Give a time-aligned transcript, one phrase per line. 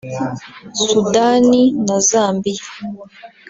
[0.89, 2.65] Sudani na Zambia